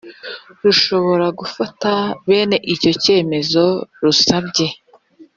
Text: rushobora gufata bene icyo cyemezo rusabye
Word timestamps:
rushobora 0.61 1.25
gufata 1.39 1.91
bene 2.29 2.57
icyo 2.73 2.91
cyemezo 3.03 3.63
rusabye 4.03 4.67